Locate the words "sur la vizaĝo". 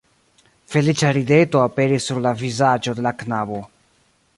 2.11-2.97